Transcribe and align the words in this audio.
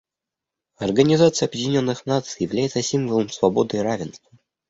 Организация 0.77 1.47
Объединенных 1.47 2.07
Наций 2.07 2.45
является 2.47 2.81
символом 2.81 3.29
свободы 3.29 3.77
и 3.77 3.81
равенства. 3.81 4.31